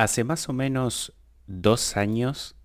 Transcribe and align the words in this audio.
Hace 0.00 0.24
más 0.24 0.48
o 0.48 0.54
menos 0.54 1.12
dos 1.46 1.98
años 1.98 2.56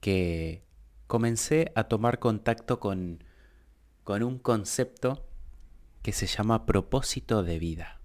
que 0.00 0.64
comencé 1.06 1.70
a 1.76 1.84
tomar 1.84 2.18
contacto 2.18 2.80
con, 2.80 3.22
con 4.02 4.24
un 4.24 4.40
concepto 4.40 5.24
que 6.02 6.10
se 6.10 6.26
llama 6.26 6.66
propósito 6.66 7.44
de 7.44 7.60
vida. 7.60 8.00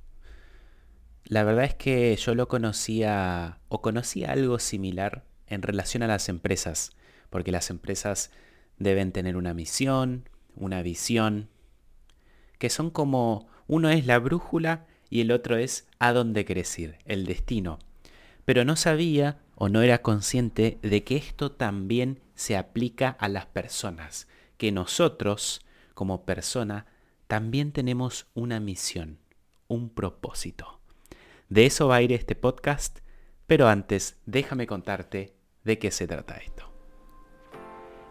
La 1.23 1.43
verdad 1.43 1.63
es 1.63 1.73
que 1.73 2.15
yo 2.15 2.35
lo 2.35 2.47
conocía 2.47 3.57
o 3.69 3.81
conocía 3.81 4.33
algo 4.33 4.59
similar 4.59 5.25
en 5.47 5.63
relación 5.63 6.03
a 6.03 6.07
las 6.07 6.29
empresas, 6.29 6.91
porque 7.31 7.51
las 7.51 7.71
empresas 7.71 8.29
deben 8.77 9.11
tener 9.11 9.35
una 9.35 9.55
misión, 9.55 10.29
una 10.55 10.83
visión, 10.83 11.49
que 12.59 12.69
son 12.69 12.91
como 12.91 13.47
uno 13.65 13.89
es 13.89 14.05
la 14.05 14.19
brújula 14.19 14.85
y 15.09 15.21
el 15.21 15.31
otro 15.31 15.57
es 15.57 15.87
a 15.97 16.13
dónde 16.13 16.45
querés 16.45 16.77
ir, 16.77 16.99
el 17.05 17.25
destino 17.25 17.79
pero 18.49 18.65
no 18.65 18.75
sabía 18.75 19.37
o 19.53 19.69
no 19.69 19.83
era 19.83 20.01
consciente 20.01 20.79
de 20.81 21.03
que 21.03 21.17
esto 21.17 21.51
también 21.51 22.19
se 22.33 22.57
aplica 22.57 23.09
a 23.09 23.29
las 23.29 23.45
personas, 23.45 24.27
que 24.57 24.71
nosotros, 24.71 25.63
como 25.93 26.25
persona, 26.25 26.87
también 27.27 27.71
tenemos 27.71 28.25
una 28.33 28.59
misión, 28.59 29.19
un 29.67 29.91
propósito. 29.91 30.79
De 31.47 31.67
eso 31.67 31.89
va 31.89 31.97
a 31.97 32.01
ir 32.01 32.11
este 32.11 32.33
podcast, 32.33 33.01
pero 33.45 33.67
antes 33.67 34.17
déjame 34.25 34.65
contarte 34.65 35.35
de 35.63 35.77
qué 35.77 35.91
se 35.91 36.07
trata 36.07 36.37
esto. 36.37 36.73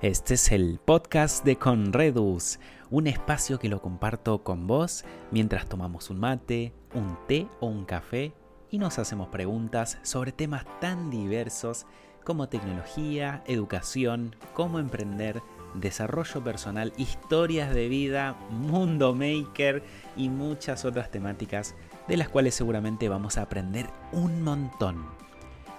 Este 0.02 0.34
es 0.34 0.52
el 0.52 0.78
podcast 0.78 1.44
de 1.44 1.56
Conredus, 1.56 2.60
un 2.90 3.08
espacio 3.08 3.58
que 3.58 3.68
lo 3.68 3.82
comparto 3.82 4.44
con 4.44 4.68
vos 4.68 5.04
mientras 5.32 5.68
tomamos 5.68 6.10
un 6.10 6.20
mate, 6.20 6.72
un 6.94 7.18
té 7.26 7.48
o 7.58 7.66
un 7.66 7.84
café 7.84 8.34
y 8.70 8.78
nos 8.78 8.98
hacemos 8.98 9.28
preguntas 9.28 9.98
sobre 10.02 10.32
temas 10.32 10.64
tan 10.80 11.10
diversos 11.10 11.86
como 12.24 12.48
tecnología, 12.48 13.42
educación, 13.46 14.36
cómo 14.52 14.78
emprender, 14.78 15.42
desarrollo 15.74 16.42
personal, 16.44 16.92
historias 16.96 17.74
de 17.74 17.88
vida, 17.88 18.36
mundo 18.50 19.14
maker 19.14 19.82
y 20.16 20.28
muchas 20.28 20.84
otras 20.84 21.10
temáticas 21.10 21.74
de 22.06 22.16
las 22.16 22.28
cuales 22.28 22.54
seguramente 22.54 23.08
vamos 23.08 23.38
a 23.38 23.42
aprender 23.42 23.86
un 24.12 24.42
montón. 24.42 25.06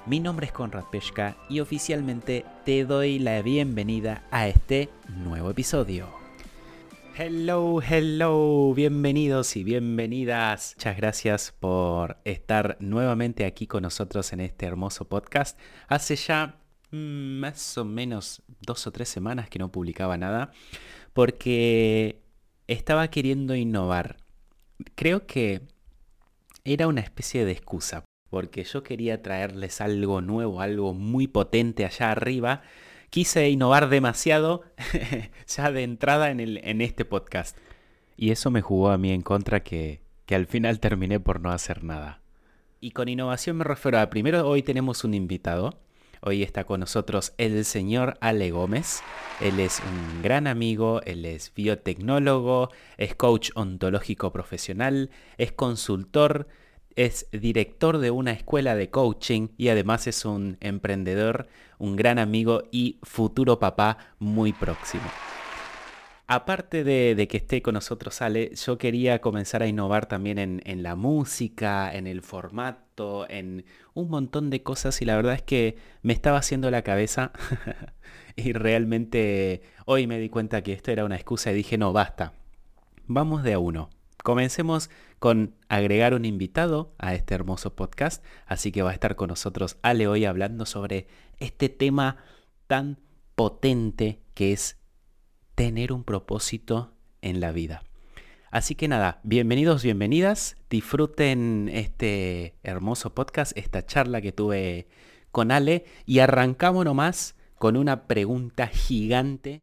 Mi 0.06 0.20
nombre 0.20 0.48
es 0.48 0.52
Conrad 0.52 0.86
Peshka 0.86 1.38
y 1.50 1.60
oficialmente 1.60 2.46
te 2.66 2.86
doy 2.86 3.20
la 3.20 3.42
bienvenida 3.42 4.24
a 4.32 4.48
este 4.48 4.90
nuevo 5.08 5.52
episodio. 5.52 6.29
Hello, 7.22 7.82
hello, 7.82 8.74
bienvenidos 8.74 9.58
y 9.58 9.66
bienvenidas. 9.66 10.76
Muchas 10.78 10.96
gracias 10.96 11.54
por 11.60 12.16
estar 12.24 12.78
nuevamente 12.80 13.44
aquí 13.44 13.68
con 13.68 13.84
nosotros 13.84 14.32
en 14.32 14.40
este 14.40 14.66
hermoso 14.66 15.10
podcast. 15.10 15.60
Hace 15.90 16.16
ya 16.16 16.62
mm, 16.92 17.40
más 17.42 17.78
o 17.78 17.84
menos 17.84 18.42
dos 18.62 18.88
o 18.88 18.94
tres 18.94 19.10
semanas 19.10 19.50
que 19.50 19.60
no 19.60 19.70
publicaba 19.70 20.16
nada 20.16 20.54
porque 21.12 22.22
estaba 22.68 23.10
queriendo 23.10 23.54
innovar. 23.54 24.16
Creo 24.96 25.28
que 25.28 25.64
era 26.64 26.88
una 26.88 27.02
especie 27.02 27.44
de 27.44 27.52
excusa 27.52 28.06
porque 28.30 28.64
yo 28.64 28.82
quería 28.82 29.22
traerles 29.22 29.82
algo 29.82 30.22
nuevo, 30.22 30.62
algo 30.62 30.94
muy 30.94 31.28
potente 31.28 31.84
allá 31.84 32.12
arriba 32.12 32.62
quise 33.10 33.50
innovar 33.50 33.90
demasiado 33.90 34.64
ya 35.48 35.72
de 35.72 35.84
entrada 35.84 36.32
en, 36.32 36.40
el, 36.40 36.58
en 36.64 36.82
este 36.82 37.06
podcast. 37.06 37.58
Y 38.18 38.32
eso 38.32 38.52
me 38.52 38.62
jugó 38.62 38.90
a 38.90 38.98
mí 38.98 39.12
en 39.12 39.22
contra 39.22 39.62
que, 39.62 40.02
que 40.26 40.36
al 40.36 40.46
final 40.46 40.80
terminé 40.80 41.20
por 41.20 41.40
no 41.42 41.52
hacer 41.52 41.84
nada. 41.84 42.22
Y 42.82 42.92
con 42.92 43.10
innovación 43.10 43.58
me 43.58 43.64
refiero 43.64 44.00
a, 44.00 44.10
primero 44.10 44.48
hoy 44.48 44.64
tenemos 44.64 45.04
un 45.04 45.14
invitado. 45.14 45.80
Hoy 46.22 46.44
está 46.44 46.66
con 46.66 46.82
nosotros 46.82 47.34
el 47.38 47.64
señor 47.64 48.18
Ale 48.20 48.52
Gómez. 48.52 49.02
Él 49.40 49.60
es 49.60 49.80
un 49.80 50.22
gran 50.22 50.48
amigo, 50.48 51.02
él 51.06 51.26
es 51.26 51.54
biotecnólogo, 51.54 52.70
es 52.98 53.16
coach 53.16 53.52
ontológico 53.56 54.32
profesional, 54.34 55.12
es 55.38 55.54
consultor, 55.54 56.48
es 56.96 57.28
director 57.32 57.98
de 58.00 58.12
una 58.12 58.32
escuela 58.32 58.76
de 58.76 58.90
coaching 58.90 59.50
y 59.58 59.70
además 59.70 60.08
es 60.08 60.26
un 60.26 60.58
emprendedor, 60.60 61.48
un 61.78 61.96
gran 61.96 62.20
amigo 62.20 62.64
y 62.72 63.00
futuro 63.04 63.60
papá 63.60 63.98
muy 64.20 64.54
próximo. 64.54 65.04
Aparte 66.32 66.84
de, 66.84 67.28
que 67.28 67.38
esté 67.38 67.64
con 67.64 67.74
nosotros 67.74 68.22
Ale, 68.22 68.54
yo 68.54 68.78
quería 68.78 69.20
comenzar 69.20 69.64
a 69.64 69.68
innovar 69.68 70.06
también 70.06 70.38
en, 70.38 70.62
en, 70.64 70.84
la 70.84 70.96
música, 70.96 71.92
en 71.92 72.06
el 72.06 72.22
formato, 72.22 73.28
en 73.28 73.66
un 73.96 74.10
montón 74.12 74.52
de 74.52 74.62
cosas 74.62 75.02
y 75.02 75.06
la 75.06 75.16
verdad 75.16 75.34
es 75.34 75.42
que 75.42 75.78
me 76.04 76.14
estaba 76.14 76.38
haciendo 76.38 76.70
la 76.70 76.84
cabeza 76.84 77.32
y 78.36 78.54
realmente 78.54 79.64
hoy 79.86 80.06
me 80.06 80.20
di 80.20 80.30
cuenta 80.30 80.62
que 80.62 80.74
esto 80.74 80.92
era 80.92 81.04
una 81.04 81.16
excusa 81.16 81.52
y 81.52 81.56
dije, 81.56 81.80
no, 81.80 81.94
basta, 81.94 82.34
vamos 83.08 83.42
de 83.42 83.54
a 83.54 83.60
uno. 83.60 83.90
Comencemos 84.24 84.90
con 85.20 85.56
agregar 85.70 86.14
un 86.14 86.26
invitado 86.26 86.94
a 86.98 87.14
este 87.14 87.36
hermoso 87.36 87.76
podcast, 87.76 88.24
así 88.46 88.72
que 88.72 88.82
va 88.82 88.92
a 88.92 88.94
estar 88.94 89.16
con 89.16 89.30
nosotros 89.30 89.78
Ale 89.82 90.08
hoy 90.08 90.26
hablando 90.26 90.66
sobre 90.66 91.08
este 91.38 91.70
tema 91.70 92.18
tan 92.68 93.00
potente 93.36 94.20
que 94.34 94.52
es 94.52 94.78
tener 95.56 95.94
un 95.94 96.04
propósito 96.04 96.94
en 97.22 97.40
la 97.40 97.52
vida. 97.52 97.84
Así 98.52 98.76
que 98.76 98.88
nada, 98.88 99.22
bienvenidos, 99.24 99.84
bienvenidas, 99.84 100.58
disfruten 100.70 101.70
este 101.72 102.56
hermoso 102.64 103.16
podcast, 103.16 103.58
esta 103.58 103.86
charla 103.86 104.22
que 104.22 104.34
tuve 104.34 104.88
con 105.32 105.52
Ale 105.52 105.86
y 106.06 106.20
arrancamos 106.20 106.84
nomás 106.84 107.36
con 107.56 107.78
una 107.78 108.08
pregunta 108.08 108.68
gigante. 108.68 109.62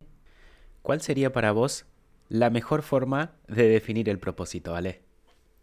¿Cuál 0.80 1.02
sería 1.02 1.32
para 1.32 1.52
vos 1.52 1.84
la 2.28 2.50
mejor 2.50 2.82
forma 2.82 3.36
de 3.48 3.68
definir 3.68 4.08
el 4.08 4.18
propósito, 4.18 4.72
¿vale? 4.72 5.00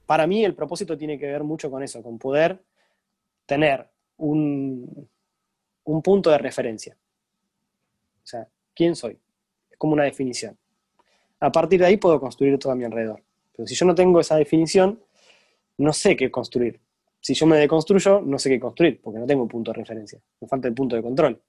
Para 0.05 0.27
mí 0.27 0.43
el 0.43 0.55
propósito 0.55 0.97
tiene 0.97 1.17
que 1.17 1.27
ver 1.27 1.43
mucho 1.43 1.69
con 1.69 1.83
eso, 1.83 2.01
con 2.01 2.17
poder 2.17 2.61
tener 3.45 3.87
un, 4.17 5.07
un 5.83 6.01
punto 6.01 6.29
de 6.29 6.37
referencia. 6.37 6.97
O 8.23 8.27
sea, 8.27 8.47
¿quién 8.73 8.95
soy? 8.95 9.17
Es 9.69 9.77
como 9.77 9.93
una 9.93 10.03
definición. 10.03 10.57
A 11.39 11.51
partir 11.51 11.79
de 11.79 11.87
ahí 11.87 11.97
puedo 11.97 12.19
construir 12.19 12.57
todo 12.57 12.71
a 12.71 12.75
mi 12.75 12.85
alrededor. 12.85 13.21
Pero 13.55 13.67
si 13.67 13.75
yo 13.75 13.85
no 13.85 13.95
tengo 13.95 14.19
esa 14.19 14.37
definición, 14.37 14.99
no 15.77 15.93
sé 15.93 16.15
qué 16.15 16.31
construir. 16.31 16.79
Si 17.19 17.33
yo 17.33 17.45
me 17.45 17.57
deconstruyo, 17.57 18.21
no 18.21 18.37
sé 18.39 18.49
qué 18.49 18.59
construir, 18.59 18.99
porque 19.01 19.19
no 19.19 19.25
tengo 19.25 19.43
un 19.43 19.49
punto 19.49 19.71
de 19.71 19.77
referencia. 19.77 20.19
Me 20.41 20.47
falta 20.47 20.67
el 20.67 20.73
punto 20.73 20.95
de 20.95 21.01
control 21.01 21.41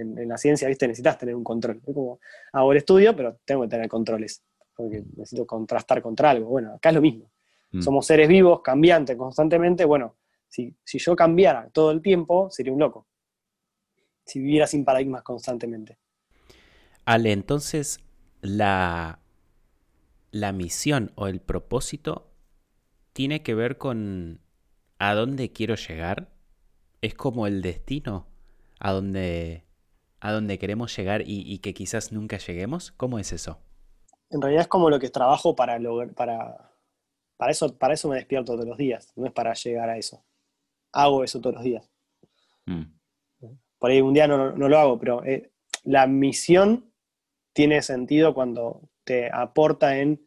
en, 0.00 0.28
la 0.28 0.38
ciencia, 0.38 0.68
¿viste? 0.68 0.86
Necesitas 0.86 1.18
tener 1.18 1.34
un 1.34 1.44
control. 1.44 1.80
Es 1.86 1.94
como, 1.94 2.20
hago 2.52 2.72
el 2.72 2.78
estudio, 2.78 3.14
pero 3.14 3.38
tengo 3.44 3.62
que 3.62 3.68
tener 3.68 3.88
controles, 3.88 4.42
porque 4.74 5.04
necesito 5.16 5.46
contrastar 5.46 6.02
contra 6.02 6.30
algo. 6.30 6.48
Bueno, 6.48 6.74
acá 6.74 6.90
es 6.90 6.94
lo 6.94 7.00
mismo. 7.00 7.30
Mm. 7.72 7.82
Somos 7.82 8.06
seres 8.06 8.28
vivos, 8.28 8.60
cambiantes 8.62 9.16
constantemente. 9.16 9.84
Bueno, 9.84 10.16
si, 10.48 10.74
si 10.84 10.98
yo 10.98 11.14
cambiara 11.14 11.68
todo 11.70 11.90
el 11.90 12.02
tiempo, 12.02 12.50
sería 12.50 12.72
un 12.72 12.78
loco. 12.78 13.06
Si 14.24 14.40
viviera 14.40 14.66
sin 14.66 14.84
paradigmas 14.84 15.22
constantemente. 15.22 15.98
Ale, 17.04 17.32
entonces, 17.32 18.00
la, 18.40 19.20
la 20.30 20.52
misión 20.52 21.12
o 21.14 21.26
el 21.26 21.40
propósito 21.40 22.30
tiene 23.12 23.42
que 23.42 23.54
ver 23.54 23.78
con 23.78 24.40
a 24.98 25.14
dónde 25.14 25.52
quiero 25.52 25.74
llegar. 25.74 26.28
Es 27.00 27.14
como 27.14 27.46
el 27.46 27.62
destino 27.62 28.26
a 28.80 28.92
dónde 28.92 29.64
a 30.20 30.32
donde 30.32 30.58
queremos 30.58 30.96
llegar 30.96 31.22
y, 31.24 31.58
que 31.58 31.74
quizás 31.74 32.12
nunca 32.12 32.38
lleguemos? 32.38 32.92
¿Cómo 32.92 33.18
es 33.18 33.32
eso? 33.32 33.60
En 34.30 34.40
realidad 34.40 34.62
es 34.62 34.68
como 34.68 34.90
lo 34.90 34.98
que 34.98 35.10
trabajo 35.10 35.54
para 35.54 35.78
lograr, 35.78 36.12
para, 36.14 36.72
para, 37.36 37.50
eso, 37.50 37.76
para 37.76 37.94
eso 37.94 38.08
me 38.08 38.16
despierto 38.16 38.52
todos 38.52 38.66
los 38.66 38.76
días, 38.76 39.12
no 39.16 39.26
es 39.26 39.32
para 39.32 39.54
llegar 39.54 39.88
a 39.88 39.96
eso. 39.96 40.24
Hago 40.92 41.24
eso 41.24 41.40
todos 41.40 41.56
los 41.56 41.64
días. 41.64 41.90
Mm. 42.66 42.84
Por 43.78 43.90
ahí 43.90 44.00
un 44.00 44.12
día 44.12 44.26
no, 44.26 44.50
lo 44.56 44.78
hago, 44.78 44.98
pero 44.98 45.24
eh, 45.24 45.52
la 45.84 46.06
misión 46.06 46.92
tiene 47.52 47.80
sentido 47.82 48.34
cuando 48.34 48.82
te 49.04 49.30
aporta 49.32 49.98
en 49.98 50.26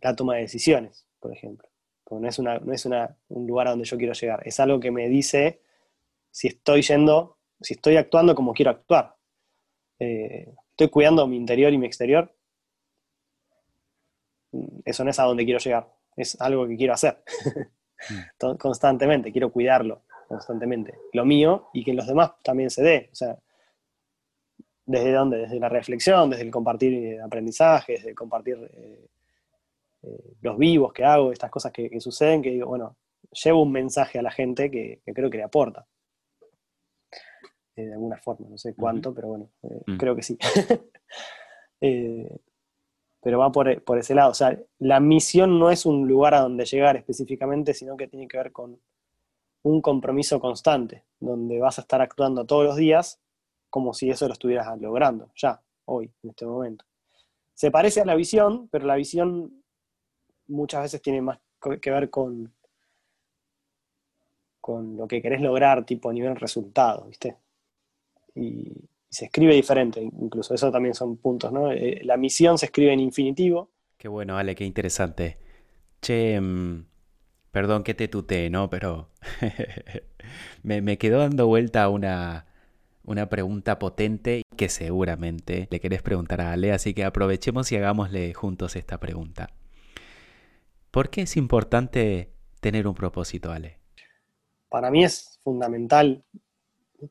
la 0.00 0.16
toma 0.16 0.34
de 0.34 0.42
decisiones, 0.42 1.06
por 1.20 1.32
ejemplo. 1.32 1.68
no 2.10 2.28
es, 2.28 2.38
una, 2.38 2.58
no 2.58 2.72
es 2.72 2.84
un 2.86 3.46
lugar 3.46 3.68
a 3.68 3.70
donde 3.70 3.84
yo 3.84 3.96
quiero 3.96 4.12
llegar, 4.14 4.42
es 4.44 4.58
algo 4.60 4.80
que 4.80 4.90
me 4.90 5.08
dice 5.08 5.62
si 6.30 6.48
estoy 6.48 6.82
yendo 6.82 7.39
si 7.60 7.74
estoy 7.74 7.96
actuando 7.96 8.34
como 8.34 8.52
quiero 8.52 8.70
actuar. 8.70 9.14
Eh, 9.98 10.54
estoy 10.70 10.88
cuidando 10.88 11.26
mi 11.26 11.36
interior 11.36 11.72
y 11.72 11.78
mi 11.78 11.86
exterior. 11.86 12.34
Eso 14.84 15.04
no 15.04 15.10
es 15.10 15.18
a 15.18 15.24
donde 15.24 15.44
quiero 15.44 15.60
llegar, 15.60 15.88
es 16.16 16.40
algo 16.40 16.66
que 16.66 16.76
quiero 16.76 16.92
hacer 16.92 17.22
mm. 18.40 18.56
constantemente, 18.58 19.30
quiero 19.30 19.52
cuidarlo 19.52 20.02
constantemente, 20.26 20.98
lo 21.12 21.24
mío 21.24 21.68
y 21.72 21.84
que 21.84 21.92
los 21.92 22.06
demás 22.06 22.32
también 22.42 22.68
se 22.70 22.82
dé. 22.82 23.10
O 23.12 23.14
sea, 23.14 23.38
¿desde 24.86 25.12
dónde? 25.12 25.38
Desde 25.38 25.60
la 25.60 25.68
reflexión, 25.68 26.30
desde 26.30 26.42
el 26.42 26.50
compartir 26.50 27.20
aprendizajes, 27.20 28.00
desde 28.00 28.14
compartir 28.14 28.58
eh, 28.72 29.06
eh, 30.02 30.34
los 30.40 30.58
vivos 30.58 30.92
que 30.92 31.04
hago, 31.04 31.30
estas 31.30 31.50
cosas 31.50 31.70
que, 31.70 32.00
suceden, 32.00 32.42
que 32.42 32.50
digo, 32.50 32.66
bueno, 32.66 32.96
llevo 33.30 33.62
un 33.62 33.70
mensaje 33.70 34.18
a 34.18 34.22
la 34.22 34.32
gente 34.32 34.68
que 34.68 35.00
creo 35.14 35.30
que 35.30 35.38
le 35.38 35.44
aporta. 35.44 35.86
Eh, 37.76 37.86
de 37.86 37.92
alguna 37.92 38.16
forma, 38.18 38.48
no 38.48 38.58
sé 38.58 38.74
cuánto, 38.74 39.14
pero 39.14 39.28
bueno, 39.28 39.48
eh, 39.62 39.82
Mm. 39.86 39.96
creo 39.96 40.16
que 40.16 40.22
sí. 40.22 40.38
Eh, 41.82 42.36
pero 43.22 43.38
va 43.38 43.50
por, 43.50 43.82
por 43.84 43.98
ese 43.98 44.14
lado, 44.14 44.32
o 44.32 44.34
sea, 44.34 44.58
la 44.80 45.00
misión 45.00 45.58
no 45.58 45.70
es 45.70 45.86
un 45.86 46.06
lugar 46.06 46.34
a 46.34 46.40
donde 46.40 46.66
llegar 46.66 46.96
específicamente, 46.96 47.72
sino 47.72 47.96
que 47.96 48.06
tiene 48.06 48.28
que 48.28 48.36
ver 48.36 48.52
con 48.52 48.78
un 49.62 49.80
compromiso 49.80 50.40
constante, 50.40 51.04
donde 51.20 51.58
vas 51.58 51.78
a 51.78 51.82
estar 51.82 52.02
actuando 52.02 52.44
todos 52.44 52.64
los 52.64 52.76
días 52.76 53.18
como 53.70 53.94
si 53.94 54.10
eso 54.10 54.26
lo 54.26 54.34
estuvieras 54.34 54.78
logrando, 54.78 55.30
ya, 55.36 55.62
hoy, 55.86 56.10
en 56.22 56.30
este 56.30 56.44
momento. 56.44 56.84
Se 57.54 57.70
parece 57.70 58.02
a 58.02 58.04
la 58.04 58.14
visión, 58.14 58.68
pero 58.68 58.84
la 58.86 58.96
visión 58.96 59.62
muchas 60.48 60.82
veces 60.82 61.00
tiene 61.00 61.22
más 61.22 61.38
que 61.80 61.90
ver 61.90 62.10
con, 62.10 62.52
con 64.60 64.96
lo 64.96 65.08
que 65.08 65.22
querés 65.22 65.40
lograr, 65.40 65.84
tipo 65.84 66.10
a 66.10 66.12
nivel 66.12 66.36
resultado, 66.36 67.06
¿viste? 67.06 67.36
Y, 68.34 68.88
se 69.08 69.24
escribe 69.24 69.54
diferente, 69.54 70.00
incluso, 70.00 70.54
eso 70.54 70.70
también 70.70 70.94
son 70.94 71.16
puntos, 71.16 71.52
¿no? 71.52 71.72
Eh, 71.72 72.00
la 72.04 72.16
misión 72.16 72.58
se 72.58 72.66
escribe 72.66 72.92
en 72.92 73.00
infinitivo, 73.00 73.70
Qué 73.98 74.08
bueno, 74.08 74.38
Ale, 74.38 74.54
qué 74.54 74.64
interesante. 74.64 75.36
Che, 76.00 76.40
mm, 76.40 76.86
perdón 77.50 77.82
que 77.82 77.92
te 77.92 78.08
tutee, 78.08 78.48
¿no? 78.48 78.70
Pero 78.70 79.10
me, 80.62 80.80
me 80.80 80.96
quedó 80.96 81.18
dando 81.18 81.46
vuelta 81.46 81.88
una, 81.90 82.46
una 83.04 83.28
pregunta 83.28 83.78
potente 83.78 84.42
que 84.56 84.70
seguramente 84.70 85.68
le 85.70 85.80
querés 85.80 86.00
preguntar 86.00 86.40
a 86.40 86.52
Ale, 86.52 86.72
así 86.72 86.94
que 86.94 87.04
aprovechemos 87.04 87.70
y 87.72 87.76
hagámosle 87.76 88.32
juntos 88.32 88.74
esta 88.74 88.98
pregunta. 88.98 89.50
¿Por 90.90 91.10
qué 91.10 91.22
es 91.22 91.36
importante 91.36 92.32
tener 92.60 92.86
un 92.86 92.94
propósito, 92.94 93.52
Ale? 93.52 93.80
para 94.70 94.90
mí 94.90 95.04
es 95.04 95.38
fundamental 95.42 96.24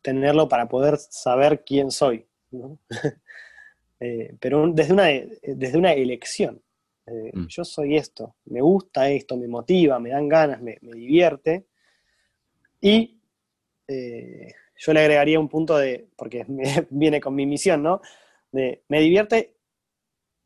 tenerlo 0.01 0.47
para 0.47 0.68
poder 0.68 0.97
saber 0.97 1.63
quién 1.65 1.91
soy, 1.91 2.25
¿no? 2.51 2.80
Eh, 4.01 4.36
pero 4.39 4.65
desde 4.71 4.94
una, 4.94 5.07
desde 5.44 5.77
una 5.77 5.94
elección. 5.94 6.62
Eh, 7.06 7.31
Mm. 7.33 7.47
Yo 7.47 7.65
soy 7.65 7.97
esto, 7.97 8.36
me 8.45 8.62
gusta 8.62 9.09
esto, 9.09 9.36
me 9.36 9.47
motiva, 9.47 10.00
me 10.00 10.12
dan 10.12 10.30
ganas, 10.30 10.62
me, 10.62 10.77
me 10.81 10.94
divierte. 10.94 11.65
Y 12.81 13.19
eh, 13.88 14.53
yo 14.77 14.94
le 14.94 15.01
agregaría 15.01 15.39
un 15.39 15.50
punto 15.50 15.77
de, 15.77 16.07
porque 16.15 16.45
me- 16.50 16.88
viene 16.89 17.19
con 17.21 17.35
mi 17.35 17.45
misión, 17.45 17.83
¿no? 17.83 18.01
De, 18.51 18.83
me 18.88 19.01
divierte 19.01 19.56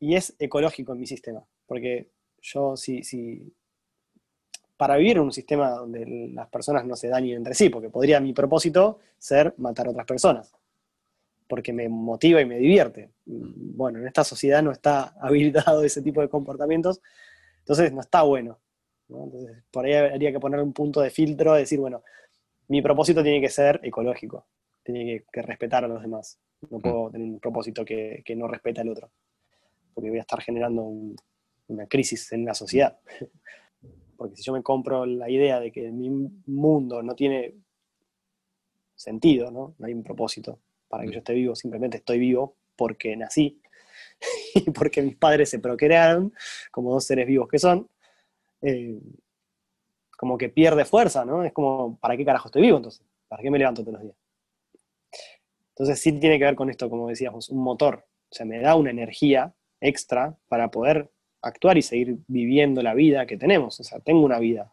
y 0.00 0.16
es 0.16 0.34
ecológico 0.38 0.92
en 0.92 1.00
mi 1.00 1.06
sistema. 1.06 1.44
Porque 1.66 2.10
yo, 2.42 2.76
si, 2.76 3.02
si, 3.02 3.52
para 4.76 4.96
vivir 4.96 5.16
en 5.16 5.22
un 5.24 5.32
sistema 5.32 5.70
donde 5.70 6.30
las 6.34 6.48
personas 6.48 6.84
no 6.84 6.96
se 6.96 7.08
dañen 7.08 7.36
entre 7.38 7.54
sí, 7.54 7.68
porque 7.68 7.90
podría 7.90 8.20
mi 8.20 8.32
propósito 8.32 8.98
ser 9.18 9.54
matar 9.58 9.86
a 9.86 9.90
otras 9.90 10.06
personas, 10.06 10.52
porque 11.48 11.72
me 11.72 11.88
motiva 11.88 12.40
y 12.40 12.44
me 12.46 12.58
divierte. 12.58 13.10
Bueno, 13.26 13.98
en 14.00 14.06
esta 14.06 14.24
sociedad 14.24 14.62
no 14.62 14.72
está 14.72 15.14
habilitado 15.20 15.84
ese 15.84 16.02
tipo 16.02 16.20
de 16.20 16.28
comportamientos, 16.28 17.00
entonces 17.60 17.92
no 17.92 18.00
está 18.00 18.22
bueno. 18.22 18.58
¿no? 19.08 19.24
Entonces, 19.24 19.62
por 19.70 19.84
ahí 19.84 19.92
habría 19.94 20.32
que 20.32 20.40
poner 20.40 20.60
un 20.60 20.72
punto 20.72 21.00
de 21.00 21.10
filtro, 21.10 21.54
decir, 21.54 21.78
bueno, 21.78 22.02
mi 22.68 22.80
propósito 22.82 23.22
tiene 23.22 23.40
que 23.40 23.50
ser 23.50 23.78
ecológico, 23.82 24.46
tiene 24.82 25.04
que, 25.04 25.24
que 25.32 25.42
respetar 25.42 25.84
a 25.84 25.88
los 25.88 26.00
demás. 26.02 26.38
No 26.70 26.78
puedo 26.80 27.10
tener 27.10 27.28
un 27.28 27.38
propósito 27.40 27.84
que, 27.84 28.22
que 28.24 28.34
no 28.34 28.48
respeta 28.48 28.80
al 28.80 28.88
otro, 28.88 29.10
porque 29.92 30.08
voy 30.08 30.18
a 30.18 30.22
estar 30.22 30.40
generando 30.40 30.82
un- 30.82 31.14
una 31.68 31.86
crisis 31.86 32.32
en 32.32 32.44
la 32.44 32.54
sociedad. 32.54 32.98
Porque 34.16 34.36
si 34.36 34.42
yo 34.42 34.52
me 34.52 34.62
compro 34.62 35.06
la 35.06 35.30
idea 35.30 35.60
de 35.60 35.72
que 35.72 35.90
mi 35.90 36.10
mundo 36.46 37.02
no 37.02 37.14
tiene 37.14 37.54
sentido, 38.94 39.50
¿no? 39.50 39.74
No 39.78 39.86
hay 39.86 39.94
un 39.94 40.04
propósito 40.04 40.60
para 40.88 41.04
que 41.04 41.12
yo 41.12 41.18
esté 41.18 41.34
vivo, 41.34 41.54
simplemente 41.54 41.96
estoy 41.98 42.18
vivo 42.18 42.56
porque 42.76 43.16
nací 43.16 43.60
y 44.54 44.70
porque 44.70 45.02
mis 45.02 45.16
padres 45.16 45.50
se 45.50 45.58
procrearon 45.58 46.32
como 46.70 46.92
dos 46.92 47.04
seres 47.04 47.26
vivos 47.26 47.48
que 47.48 47.58
son, 47.58 47.88
eh, 48.62 49.00
como 50.16 50.38
que 50.38 50.48
pierde 50.48 50.84
fuerza, 50.84 51.24
¿no? 51.24 51.44
Es 51.44 51.52
como, 51.52 51.98
¿para 51.98 52.16
qué 52.16 52.24
carajo 52.24 52.48
estoy 52.48 52.62
vivo 52.62 52.76
entonces? 52.76 53.04
¿Para 53.28 53.42
qué 53.42 53.50
me 53.50 53.58
levanto 53.58 53.82
todos 53.82 53.94
los 53.94 54.02
días? 54.02 54.16
Entonces 55.70 55.98
sí 56.00 56.12
tiene 56.20 56.38
que 56.38 56.44
ver 56.44 56.54
con 56.54 56.70
esto, 56.70 56.88
como 56.88 57.08
decíamos, 57.08 57.48
un 57.48 57.62
motor. 57.62 58.06
O 58.30 58.34
sea, 58.34 58.46
me 58.46 58.60
da 58.60 58.76
una 58.76 58.90
energía 58.90 59.52
extra 59.80 60.36
para 60.48 60.70
poder 60.70 61.10
actuar 61.44 61.78
y 61.78 61.82
seguir 61.82 62.18
viviendo 62.26 62.82
la 62.82 62.94
vida 62.94 63.26
que 63.26 63.36
tenemos. 63.36 63.78
O 63.80 63.84
sea, 63.84 64.00
tengo 64.00 64.22
una 64.22 64.38
vida. 64.38 64.72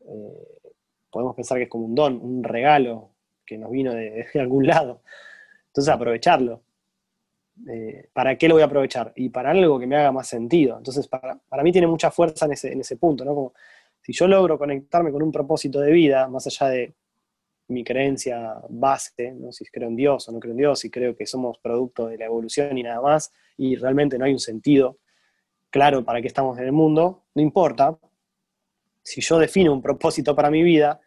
Eh, 0.00 0.70
podemos 1.10 1.34
pensar 1.34 1.58
que 1.58 1.64
es 1.64 1.70
como 1.70 1.86
un 1.86 1.94
don, 1.94 2.18
un 2.20 2.42
regalo 2.42 3.10
que 3.44 3.58
nos 3.58 3.70
vino 3.70 3.94
de, 3.94 4.26
algún 4.34 4.66
lado. 4.66 5.02
Entonces, 5.68 5.92
aprovecharlo. 5.92 6.62
Eh, 7.68 8.08
¿Para 8.12 8.36
qué 8.36 8.48
lo 8.48 8.54
voy 8.54 8.62
a 8.62 8.66
aprovechar? 8.66 9.12
Y 9.14 9.28
para 9.28 9.50
algo 9.50 9.78
que 9.78 9.86
me 9.86 9.96
haga 9.96 10.10
más 10.10 10.28
sentido. 10.28 10.78
Entonces, 10.78 11.06
para, 11.06 11.38
para 11.48 11.62
mí 11.62 11.70
tiene 11.70 11.86
mucha 11.86 12.10
fuerza 12.10 12.46
en 12.46 12.52
ese, 12.52 12.72
en 12.72 12.80
ese 12.80 12.96
punto, 12.96 13.24
¿no? 13.24 13.34
Como 13.34 13.52
si 14.00 14.12
yo 14.12 14.26
logro 14.26 14.58
conectarme 14.58 15.12
con 15.12 15.22
un 15.22 15.30
propósito 15.30 15.80
de 15.80 15.92
vida, 15.92 16.28
más 16.28 16.46
allá 16.46 16.68
de 16.70 16.94
mi 17.68 17.84
creencia 17.84 18.56
base, 18.68 19.32
¿no? 19.32 19.52
si 19.52 19.64
creo 19.66 19.88
en 19.88 19.96
Dios 19.96 20.28
o 20.28 20.32
no 20.32 20.40
creo 20.40 20.52
en 20.52 20.58
Dios, 20.58 20.80
si 20.80 20.90
creo 20.90 21.16
que 21.16 21.26
somos 21.26 21.58
producto 21.58 22.08
de 22.08 22.18
la 22.18 22.26
evolución 22.26 22.76
y 22.76 22.82
nada 22.82 23.00
más, 23.00 23.32
y 23.56 23.76
realmente 23.76 24.18
no 24.18 24.24
hay 24.24 24.32
un 24.32 24.40
sentido 24.40 24.98
claro 25.72 26.04
para 26.04 26.20
qué 26.20 26.28
estamos 26.28 26.56
en 26.58 26.66
el 26.66 26.72
mundo, 26.72 27.24
no 27.34 27.42
importa. 27.42 27.98
Si 29.02 29.20
yo 29.20 29.38
defino 29.40 29.72
un 29.72 29.82
propósito 29.82 30.36
para 30.36 30.50
mi 30.50 30.62
vida 30.62 31.00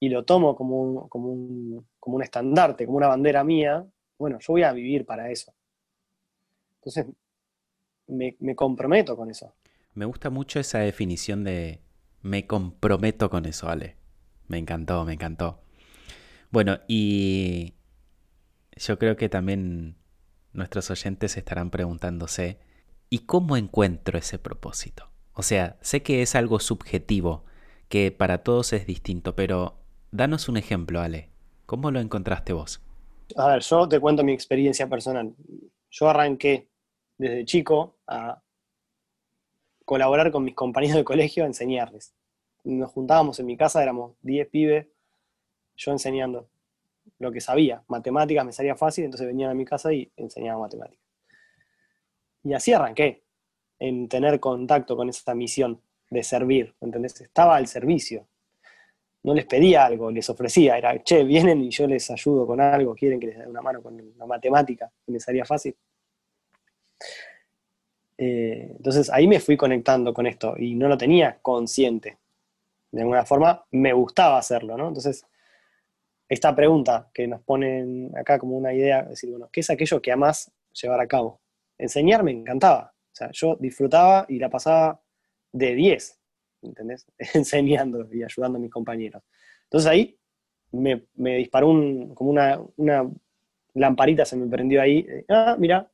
y 0.00 0.08
lo 0.08 0.24
tomo 0.24 0.56
como 0.56 0.80
un, 0.80 1.08
como 1.08 1.28
un, 1.30 1.86
como 2.00 2.16
un 2.16 2.22
estandarte, 2.22 2.86
como 2.86 2.96
una 2.96 3.08
bandera 3.08 3.44
mía, 3.44 3.84
bueno, 4.16 4.38
yo 4.40 4.52
voy 4.54 4.62
a 4.62 4.72
vivir 4.72 5.04
para 5.04 5.30
eso. 5.30 5.52
Entonces, 6.80 7.14
me, 8.06 8.36
me 8.38 8.54
comprometo 8.54 9.16
con 9.16 9.28
eso. 9.28 9.52
Me 9.92 10.06
gusta 10.06 10.30
mucho 10.30 10.60
esa 10.60 10.78
definición 10.78 11.44
de 11.44 11.82
me 12.22 12.46
comprometo 12.46 13.28
con 13.28 13.44
eso, 13.44 13.68
Ale. 13.68 13.96
Me 14.46 14.58
encantó, 14.58 15.04
me 15.04 15.14
encantó. 15.14 15.60
Bueno, 16.50 16.78
y 16.86 17.74
yo 18.76 18.98
creo 18.98 19.16
que 19.16 19.28
también 19.28 19.96
nuestros 20.52 20.90
oyentes 20.90 21.36
estarán 21.36 21.70
preguntándose, 21.70 22.58
¿y 23.10 23.20
cómo 23.20 23.56
encuentro 23.56 24.18
ese 24.18 24.38
propósito? 24.38 25.08
O 25.32 25.42
sea, 25.42 25.76
sé 25.80 26.02
que 26.02 26.22
es 26.22 26.34
algo 26.34 26.60
subjetivo, 26.60 27.44
que 27.88 28.10
para 28.10 28.42
todos 28.42 28.72
es 28.72 28.86
distinto, 28.86 29.36
pero 29.36 29.78
danos 30.10 30.48
un 30.48 30.56
ejemplo, 30.56 31.00
Ale. 31.00 31.30
¿Cómo 31.66 31.90
lo 31.90 32.00
encontraste 32.00 32.52
vos? 32.52 32.80
A 33.36 33.48
ver, 33.48 33.62
yo 33.62 33.88
te 33.88 34.00
cuento 34.00 34.24
mi 34.24 34.32
experiencia 34.32 34.88
personal. 34.88 35.34
Yo 35.90 36.08
arranqué 36.08 36.68
desde 37.18 37.44
chico 37.44 37.96
a 38.06 38.40
colaborar 39.84 40.30
con 40.30 40.44
mis 40.44 40.54
compañeros 40.54 40.96
de 40.96 41.04
colegio 41.04 41.44
a 41.44 41.46
enseñarles. 41.46 42.14
Nos 42.64 42.90
juntábamos 42.90 43.38
en 43.38 43.46
mi 43.46 43.56
casa, 43.56 43.82
éramos 43.82 44.16
10 44.22 44.48
pibes, 44.48 44.86
yo 45.76 45.92
enseñando 45.92 46.48
lo 47.18 47.30
que 47.30 47.40
sabía. 47.40 47.82
Matemáticas 47.88 48.44
me 48.44 48.52
salía 48.52 48.74
fácil, 48.74 49.04
entonces 49.04 49.26
venían 49.26 49.50
a 49.50 49.54
mi 49.54 49.64
casa 49.64 49.92
y 49.92 50.10
enseñaba 50.16 50.60
matemáticas. 50.60 51.05
Y 52.46 52.54
así 52.54 52.72
arranqué, 52.72 53.24
en 53.80 54.08
tener 54.08 54.38
contacto 54.38 54.96
con 54.96 55.08
esa 55.08 55.34
misión 55.34 55.80
de 56.10 56.22
servir, 56.22 56.76
¿entendés? 56.80 57.20
Estaba 57.20 57.56
al 57.56 57.66
servicio. 57.66 58.28
No 59.24 59.34
les 59.34 59.46
pedía 59.46 59.84
algo, 59.84 60.12
les 60.12 60.30
ofrecía, 60.30 60.78
era, 60.78 61.02
che, 61.02 61.24
vienen 61.24 61.60
y 61.62 61.70
yo 61.70 61.88
les 61.88 62.08
ayudo 62.08 62.46
con 62.46 62.60
algo, 62.60 62.94
quieren 62.94 63.18
que 63.18 63.26
les 63.26 63.38
dé 63.38 63.48
una 63.48 63.60
mano 63.62 63.82
con 63.82 64.00
la 64.16 64.26
matemática, 64.26 64.88
me 65.08 65.18
salía 65.18 65.44
fácil. 65.44 65.74
Eh, 68.16 68.74
entonces 68.76 69.10
ahí 69.10 69.26
me 69.26 69.40
fui 69.40 69.56
conectando 69.56 70.14
con 70.14 70.28
esto 70.28 70.54
y 70.56 70.76
no 70.76 70.86
lo 70.86 70.96
tenía 70.96 71.40
consciente. 71.42 72.16
De 72.92 73.00
alguna 73.00 73.24
forma 73.24 73.66
me 73.72 73.92
gustaba 73.92 74.38
hacerlo, 74.38 74.76
¿no? 74.76 74.86
Entonces, 74.86 75.26
esta 76.28 76.54
pregunta 76.54 77.10
que 77.12 77.26
nos 77.26 77.42
ponen 77.42 78.16
acá 78.16 78.38
como 78.38 78.56
una 78.56 78.72
idea, 78.72 79.02
decir, 79.02 79.30
bueno, 79.30 79.48
¿qué 79.50 79.60
es 79.60 79.70
aquello 79.70 80.00
que 80.00 80.12
amas 80.12 80.52
llevar 80.72 81.00
a 81.00 81.08
cabo? 81.08 81.40
Enseñar 81.78 82.22
me 82.22 82.32
encantaba. 82.32 82.92
O 82.94 83.14
sea, 83.14 83.30
yo 83.32 83.56
disfrutaba 83.58 84.26
y 84.28 84.38
la 84.38 84.50
pasaba 84.50 85.00
de 85.52 85.74
10, 85.74 86.20
¿entendés? 86.62 87.06
Enseñando 87.34 88.08
y 88.12 88.22
ayudando 88.22 88.58
a 88.58 88.60
mis 88.60 88.70
compañeros. 88.70 89.22
Entonces 89.64 89.90
ahí 89.90 90.18
me, 90.72 91.06
me 91.14 91.36
disparó 91.36 91.68
un, 91.68 92.14
como 92.14 92.30
una, 92.30 92.60
una 92.76 93.10
lamparita, 93.74 94.24
se 94.24 94.36
me 94.36 94.46
prendió 94.46 94.82
ahí. 94.82 95.06
Ah, 95.28 95.56
mira, 95.58 95.90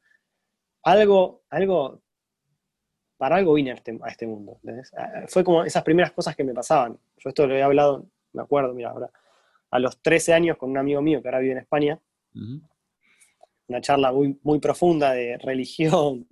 algo, 0.83 1.43
algo 1.51 2.03
para 3.17 3.37
algo 3.37 3.55
vine 3.55 3.71
a 3.71 3.75
este, 3.75 3.97
a 4.03 4.09
este 4.09 4.27
mundo. 4.27 4.59
¿entendés? 4.62 4.93
Fue 5.29 5.45
como 5.45 5.62
esas 5.65 5.85
primeras 5.85 6.11
cosas 6.11 6.35
que 6.35 6.43
me 6.43 6.53
pasaban. 6.53 6.99
Yo 7.19 7.29
esto 7.29 7.47
lo 7.47 7.55
he 7.55 7.62
hablado, 7.62 8.07
me 8.33 8.43
acuerdo, 8.43 8.75
mira, 8.75 8.91
ahora, 8.91 9.11
a 9.71 9.79
los 9.79 10.03
13 10.03 10.35
años 10.35 10.57
con 10.57 10.71
un 10.71 10.79
amigo 10.79 11.01
mío 11.01 11.23
que 11.23 11.29
ahora 11.29 11.39
vive 11.39 11.53
en 11.53 11.59
España, 11.59 12.01
uh 12.35 12.39
-huh. 12.39 12.69
Una 13.69 13.81
charla 13.81 14.12
muy, 14.12 14.38
muy 14.42 14.59
profunda 14.59 15.12
de 15.12 15.38
religión 15.42 16.26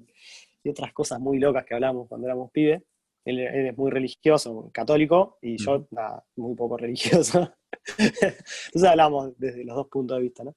y 0.63 0.69
otras 0.69 0.93
cosas 0.93 1.21
muy 1.21 1.39
locas 1.39 1.65
que 1.65 1.75
hablamos 1.75 2.09
cuando 2.09 2.27
éramos 2.27 2.51
pibes. 2.51 2.83
Él, 3.25 3.39
él, 3.41 3.67
es 3.67 3.77
muy 3.77 3.91
religioso, 3.91 4.71
católico, 4.73 5.39
y 5.43 5.59
yo, 5.59 5.87
nada, 5.91 6.25
muy 6.37 6.55
poco 6.55 6.77
religioso. 6.79 7.53
Entonces 7.99 8.85
hablamos 8.85 9.39
desde 9.39 9.65
los 9.65 9.77
dos 9.77 9.89
puntos 9.89 10.17
de 10.17 10.23
vista, 10.23 10.45
¿no? 10.45 10.57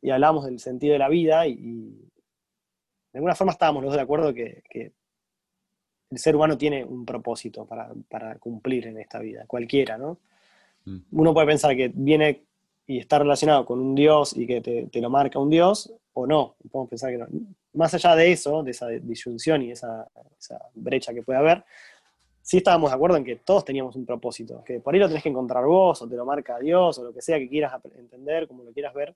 Y 0.00 0.10
hablamos 0.10 0.44
del 0.44 0.60
sentido 0.60 0.92
de 0.92 0.98
la 0.98 1.08
vida 1.08 1.46
y, 1.46 2.08
de 3.12 3.18
alguna 3.18 3.34
forma 3.34 3.52
estábamos 3.52 3.82
los 3.82 3.90
dos 3.90 3.96
de 3.96 4.02
acuerdo 4.02 4.34
que, 4.34 4.62
el 6.10 6.18
ser 6.18 6.34
humano 6.34 6.56
tiene 6.56 6.84
un 6.84 7.04
propósito 7.04 7.66
para, 7.66 8.38
cumplir 8.38 8.86
en 8.86 8.98
esta 8.98 9.18
vida, 9.18 9.44
cualquiera, 9.46 9.98
¿no? 9.98 10.18
Mm. 10.86 10.98
Uno 11.12 11.34
puede 11.34 11.48
pensar 11.48 11.76
que 11.76 11.92
viene 11.94 12.47
y 12.88 12.98
está 12.98 13.18
relacionado 13.18 13.66
con 13.66 13.80
un 13.80 13.94
Dios 13.94 14.34
y 14.34 14.46
que 14.46 14.62
te, 14.62 15.00
lo 15.00 15.10
marca 15.10 15.38
un 15.38 15.50
Dios, 15.50 15.92
o 16.14 16.26
no. 16.26 16.56
Podemos 16.70 16.88
pensar 16.88 17.10
que 17.10 17.18
no. 17.18 17.26
Más 17.74 17.92
allá 17.92 18.16
de 18.16 18.32
eso, 18.32 18.62
de 18.62 18.70
esa 18.70 18.88
disyunción 18.88 19.62
y 19.62 19.70
esa, 19.70 20.08
esa 20.38 20.58
brecha 20.74 21.12
que 21.12 21.22
puede 21.22 21.38
haber, 21.38 21.64
sí 22.40 22.56
estábamos 22.56 22.90
de 22.90 22.96
acuerdo 22.96 23.18
en 23.18 23.24
que 23.24 23.36
todos 23.36 23.62
teníamos 23.66 23.94
un 23.94 24.06
propósito, 24.06 24.64
que 24.64 24.80
por 24.80 24.94
ahí 24.94 25.00
lo 25.00 25.06
tenés 25.06 25.22
que 25.22 25.28
encontrar 25.28 25.66
vos, 25.66 26.00
o 26.00 26.08
te 26.08 26.16
lo 26.16 26.24
marca 26.24 26.58
Dios, 26.58 26.98
o 26.98 27.04
lo 27.04 27.12
que 27.12 27.20
sea 27.20 27.38
que 27.38 27.46
quieras 27.46 27.74
entender, 27.94 28.48
como 28.48 28.64
lo 28.64 28.72
quieras 28.72 28.94
ver, 28.94 29.14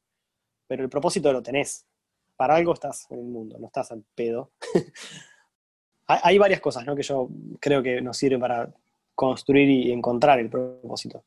pero 0.67 0.83
el 0.83 0.91
propósito 0.91 1.33
lo 1.33 1.43
tenés. 1.43 1.87
Para 2.37 2.57
algo 2.57 2.75
estás 2.75 3.11
en 3.11 3.21
el 3.21 3.25
mundo, 3.25 3.57
no 3.59 3.69
estás 3.69 3.91
al 3.91 4.05
pedo. 4.14 4.50
Hay 6.07 6.37
varias 6.37 6.61
cosas 6.61 6.85
¿no? 6.85 6.95
que 6.95 7.02
yo 7.02 7.31
creo 7.59 7.83
que 7.83 8.02
nos 8.02 8.19
sirven 8.19 8.41
para 8.41 8.71
construir 9.14 9.71
y 9.71 9.93
encontrar 9.93 10.38
el 10.41 10.50
propósito. 10.50 11.25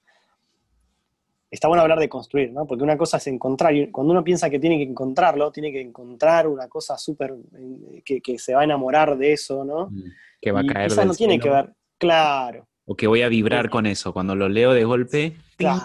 Está 1.56 1.70
bueno 1.70 1.84
hablar 1.84 2.00
de 2.00 2.10
construir, 2.10 2.52
¿no? 2.52 2.68
Porque 2.68 2.84
una 2.84 2.98
cosa 2.98 3.16
es 3.16 3.28
encontrar, 3.28 3.74
y 3.74 3.90
cuando 3.90 4.12
uno 4.12 4.26
piensa 4.26 4.50
que 4.50 4.60
tiene 4.60 4.78
que 4.78 4.84
encontrarlo, 4.84 5.54
tiene 5.54 5.72
que 5.72 5.80
encontrar 5.80 6.50
una 6.50 6.68
cosa 6.68 6.98
súper, 6.98 7.34
eh, 7.58 8.22
que, 8.22 8.38
se 8.38 8.54
va 8.54 8.60
a 8.60 8.64
enamorar 8.66 9.18
de 9.18 9.32
eso, 9.32 9.64
¿no? 9.64 9.88
Mm, 9.88 10.04
que 10.42 10.52
va 10.52 10.60
a 10.60 10.66
caer. 10.66 10.88
Esa 10.88 11.06
no 11.06 11.14
tiene 11.14 11.40
que 11.40 11.50
ver, 11.50 11.74
Claro. 11.98 12.68
O 12.84 12.96
que 12.96 13.08
voy 13.08 13.22
a 13.22 13.30
vibrar 13.30 13.70
con 13.70 13.86
eso. 13.86 14.12
Cuando 14.12 14.36
lo 14.36 14.50
leo 14.50 14.74
de 14.74 14.84
golpe. 14.84 15.38
Claro. 15.56 15.84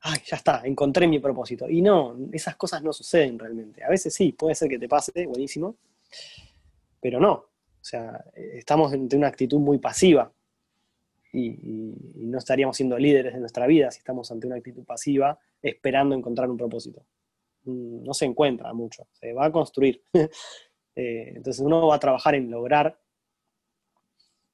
Ay, 0.00 0.18
ya 0.26 0.36
está, 0.36 0.62
encontré 0.64 1.06
mi 1.06 1.20
propósito. 1.20 1.68
Y 1.68 1.82
no, 1.82 2.16
esas 2.32 2.56
cosas 2.56 2.82
no 2.82 2.92
suceden 2.92 3.38
realmente. 3.38 3.84
A 3.84 3.88
veces 3.88 4.12
sí, 4.12 4.32
puede 4.32 4.56
ser 4.56 4.68
que 4.68 4.78
te 4.80 4.88
pase, 4.88 5.24
buenísimo. 5.24 5.76
Pero 7.00 7.20
no. 7.20 7.32
O 7.32 7.84
sea, 7.84 8.24
estamos 8.34 8.92
ante 8.92 9.16
una 9.16 9.28
actitud 9.28 9.60
muy 9.60 9.78
pasiva. 9.78 10.32
Y, 11.32 11.94
no 12.16 12.38
estaríamos 12.38 12.76
siendo 12.76 12.98
líderes 12.98 13.34
de 13.34 13.40
nuestra 13.40 13.66
vida 13.66 13.90
si 13.90 13.98
estamos 13.98 14.30
ante 14.30 14.46
una 14.46 14.56
actitud 14.56 14.84
pasiva 14.84 15.38
esperando 15.62 16.14
encontrar 16.14 16.48
un 16.50 16.56
propósito. 16.56 17.04
Mm, 17.64 18.04
no 18.04 18.14
se 18.14 18.24
encuentra 18.24 18.72
mucho, 18.72 19.06
se 19.12 19.32
va 19.32 19.46
a 19.46 19.52
construir. 19.52 20.02
Eh, 20.96 21.34
entonces 21.36 21.64
uno 21.64 21.86
va 21.86 21.94
a 21.94 22.00
trabajar 22.00 22.34
en 22.34 22.50
lograr 22.50 22.98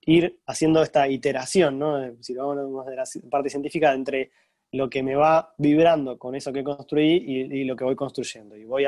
ir 0.02 0.38
haciendo 0.46 0.82
esta 0.82 1.08
iteración, 1.08 1.78
¿no? 1.78 2.14
si 2.20 2.34
lo 2.34 2.46
vamos 2.46 2.86
de 2.86 2.94
la 2.94 3.04
parte 3.30 3.48
científica, 3.48 3.94
entre 3.94 4.30
lo 4.72 4.90
que 4.90 5.02
me 5.02 5.14
va 5.14 5.54
vibrando 5.58 6.18
con 6.18 6.34
eso 6.34 6.52
que 6.52 6.64
construí 6.64 7.24
y, 7.26 7.64
lo 7.64 7.76
que 7.76 7.84
voy 7.84 7.96
construyendo. 7.96 8.56
Y, 8.56 8.64
voy, 8.64 8.86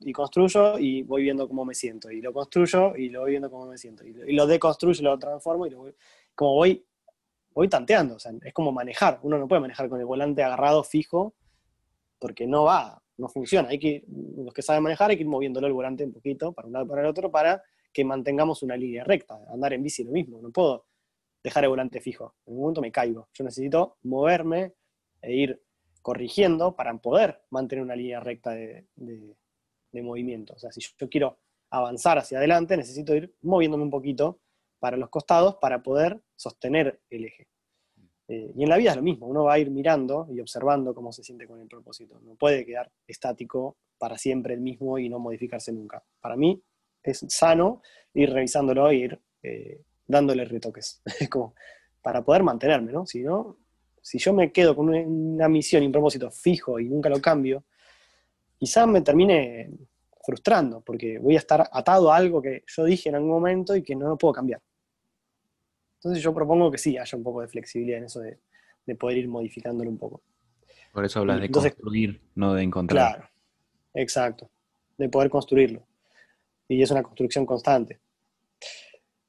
y 0.00 0.12
construyo 0.12 0.78
y 0.78 1.02
voy 1.02 1.22
viendo 1.22 1.48
cómo 1.48 1.64
me 1.64 1.74
siento. 1.74 2.10
Y 2.10 2.20
lo 2.20 2.32
construyo 2.32 2.96
y 2.96 3.08
lo 3.08 3.20
voy 3.20 3.32
viendo 3.32 3.50
cómo 3.50 3.66
me 3.66 3.78
siento. 3.78 4.04
Y 4.04 4.32
lo, 4.32 4.46
deconstruyo 4.46 5.00
y 5.00 5.04
lo 5.04 5.18
transformo 5.18 5.66
y 5.66 5.70
lo 5.70 5.92
como 6.34 6.54
voy, 6.54 6.84
voy 7.54 7.68
tanteando. 7.68 8.16
O 8.16 8.18
sea, 8.18 8.32
es 8.42 8.52
como 8.52 8.72
manejar. 8.72 9.20
Uno 9.22 9.38
no 9.38 9.48
puede 9.48 9.60
manejar 9.60 9.88
con 9.88 10.00
el 10.00 10.06
volante 10.06 10.42
agarrado 10.42 10.84
fijo 10.84 11.34
porque 12.18 12.46
no 12.46 12.64
va, 12.64 13.02
no 13.16 13.28
funciona. 13.28 13.68
Hay 13.68 13.78
que 13.78 14.04
los 14.08 14.54
que 14.54 14.62
saben 14.62 14.82
manejar 14.82 15.10
hay 15.10 15.16
que 15.16 15.22
ir 15.22 15.28
moviéndolo 15.28 15.66
el 15.66 15.72
volante 15.72 16.04
un 16.04 16.12
poquito 16.12 16.52
para 16.52 16.66
un 16.66 16.72
lado 16.72 16.86
para 16.86 17.02
el 17.02 17.08
otro 17.08 17.30
para 17.30 17.62
que 17.92 18.04
mantengamos 18.04 18.62
una 18.62 18.76
línea 18.76 19.04
recta. 19.04 19.40
Andar 19.52 19.72
en 19.72 19.82
bici 19.82 20.04
lo 20.04 20.12
mismo, 20.12 20.40
no 20.40 20.50
puedo 20.50 20.86
dejar 21.42 21.64
el 21.64 21.70
volante 21.70 22.00
fijo. 22.00 22.34
En 22.46 22.54
un 22.54 22.60
momento 22.60 22.80
me 22.80 22.92
caigo. 22.92 23.28
Yo 23.34 23.44
necesito 23.44 23.96
moverme 24.02 24.74
e 25.20 25.34
ir 25.34 25.62
corrigiendo 26.00 26.74
para 26.74 26.94
poder 26.94 27.42
mantener 27.50 27.84
una 27.84 27.96
línea 27.96 28.20
recta 28.20 28.50
de, 28.50 28.86
movimiento. 29.92 30.54
O 30.54 30.58
sea, 30.58 30.72
si 30.72 30.80
yo 30.80 31.08
quiero 31.08 31.38
avanzar 31.70 32.18
hacia 32.18 32.38
adelante, 32.38 32.76
necesito 32.76 33.14
ir 33.14 33.34
moviéndome 33.42 33.84
un 33.84 33.90
poquito 33.90 34.40
para 34.82 34.96
los 34.96 35.10
costados 35.10 35.58
para 35.60 35.80
poder 35.80 36.20
sostener 36.34 36.98
el 37.08 37.26
eje. 37.26 37.46
Eh, 38.26 38.52
y 38.56 38.64
en 38.64 38.68
la 38.68 38.76
vida 38.76 38.90
es 38.90 38.96
lo 38.96 39.02
mismo, 39.02 39.28
uno 39.28 39.44
va 39.44 39.52
a 39.52 39.58
ir 39.60 39.70
mirando 39.70 40.26
y 40.28 40.40
observando 40.40 40.92
cómo 40.92 41.12
se 41.12 41.22
siente 41.22 41.46
con 41.46 41.60
el 41.60 41.68
propósito. 41.68 42.18
No 42.20 42.34
puede 42.34 42.66
quedar 42.66 42.90
estático 43.06 43.76
para 43.96 44.18
siempre 44.18 44.54
el 44.54 44.60
mismo 44.60 44.98
y 44.98 45.08
no 45.08 45.20
modificarse 45.20 45.70
nunca. 45.70 46.02
Para 46.20 46.34
mí, 46.34 46.60
es 47.00 47.24
sano 47.28 47.80
ir 48.12 48.32
revisándolo 48.32 48.90
e 48.90 48.96
ir 48.96 49.20
eh, 49.44 49.82
dándole 50.04 50.44
retoques, 50.46 51.00
como 51.30 51.54
para 52.02 52.24
poder 52.24 52.42
mantenerme, 52.42 52.90
¿no? 52.90 53.06
Si 53.06 53.22
no, 53.22 53.58
si 54.00 54.18
yo 54.18 54.32
me 54.32 54.50
quedo 54.50 54.74
con 54.74 54.88
una, 54.88 55.48
misión 55.48 55.84
y 55.84 55.86
un 55.86 55.92
propósito 55.92 56.28
fijo 56.32 56.80
y 56.80 56.88
nunca 56.88 57.08
lo 57.08 57.20
cambio, 57.20 57.62
quizás 58.58 58.88
me 58.88 59.02
termine 59.02 59.70
frustrando, 60.24 60.80
porque 60.80 61.20
voy 61.20 61.36
a 61.36 61.38
estar 61.38 61.68
atado 61.70 62.10
a 62.10 62.16
algo 62.16 62.42
que 62.42 62.64
yo 62.66 62.84
dije 62.84 63.10
en 63.10 63.14
algún 63.14 63.30
momento 63.30 63.76
y 63.76 63.84
que 63.84 63.94
no 63.94 64.08
lo 64.08 64.18
puedo 64.18 64.34
cambiar. 64.34 64.60
Entonces 66.02 66.22
yo 66.22 66.34
propongo 66.34 66.70
que 66.70 66.78
sí, 66.78 66.98
haya 66.98 67.16
un 67.16 67.22
poco 67.22 67.42
de 67.42 67.48
flexibilidad 67.48 67.98
en 67.98 68.04
eso 68.04 68.20
de, 68.20 68.38
poder 68.96 69.18
ir 69.18 69.28
modificándolo 69.28 69.88
un 69.88 69.98
poco. 69.98 70.22
Por 70.92 71.04
eso 71.04 71.20
hablas 71.20 71.40
de 71.40 71.50
construir, 71.50 72.20
no 72.34 72.54
de 72.54 72.64
encontrar. 72.64 73.14
Claro, 73.14 73.30
exacto, 73.94 74.50
de 74.98 75.08
poder 75.08 75.30
construirlo 75.30 75.86
y 76.68 76.82
es 76.82 76.90
una 76.90 77.02
construcción 77.02 77.46
constante. 77.46 78.00